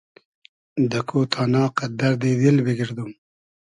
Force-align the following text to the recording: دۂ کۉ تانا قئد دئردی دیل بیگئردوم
دۂ 0.91 0.99
کۉ 1.07 1.19
تانا 1.31 1.63
قئد 1.77 1.91
دئردی 1.99 2.31
دیل 2.41 2.57
بیگئردوم 2.65 3.11